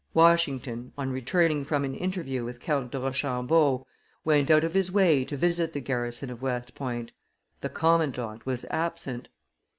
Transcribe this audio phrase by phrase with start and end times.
[0.15, 3.85] Washington, on returning from an interview with Count de Rochambeau,
[4.25, 7.11] went out of his way to visit the garrison of West Point:
[7.59, 9.27] the commandant was absent.